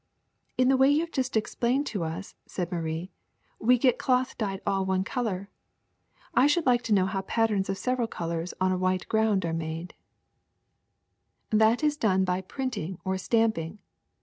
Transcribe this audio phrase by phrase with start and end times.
[0.57, 3.11] In the way you have just explained to us," said Marie,
[3.61, 5.47] *^we get cloth dyed all one color.
[6.33, 9.53] I should like to know how patterns of several colors on a white ground are
[9.53, 9.93] made."
[11.51, 13.77] DYEING AND PRINTING 69 *^ That is done by printing or stamping.